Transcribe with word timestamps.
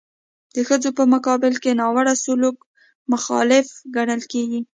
د 0.55 0.57
ښځو 0.67 0.89
په 0.97 1.03
مقابل 1.13 1.53
کې 1.63 1.77
ناوړه 1.81 2.13
سلوک 2.25 2.57
مخالف 3.11 3.67
ګڼل 3.95 4.21
کیږي. 4.31 4.61